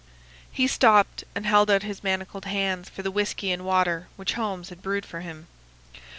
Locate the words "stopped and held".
0.65-1.69